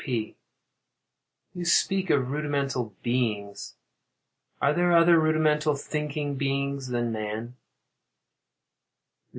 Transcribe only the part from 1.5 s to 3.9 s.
You speak of rudimental "beings."